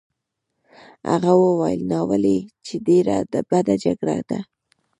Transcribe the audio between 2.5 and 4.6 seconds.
چې ډېره بده جګړه ده.